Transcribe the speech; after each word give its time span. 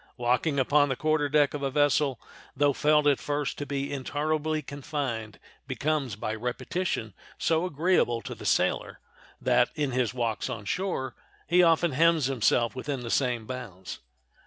Walking 0.17 0.57
upon 0.59 0.89
the 0.89 0.95
quarter 0.95 1.29
deck 1.29 1.53
of 1.53 1.61
a 1.61 1.69
vessel, 1.69 2.19
though 2.57 2.73
felt 2.73 3.05
at 3.05 3.19
first 3.19 3.59
to 3.59 3.67
be 3.67 3.93
intolerably 3.93 4.63
confined, 4.63 5.37
becomes, 5.67 6.15
by 6.15 6.33
repetition, 6.33 7.13
so 7.37 7.65
agreeable 7.67 8.19
to 8.23 8.33
the 8.33 8.43
sailor 8.43 8.99
that, 9.39 9.69
in 9.75 9.91
his 9.91 10.11
walks 10.11 10.49
on 10.49 10.65
shore, 10.65 11.13
he 11.45 11.61
often 11.61 11.91
hems 11.91 12.25
himself 12.25 12.75
within 12.75 13.01
the 13.01 13.11
same 13.11 13.45
bounds. 13.45 13.99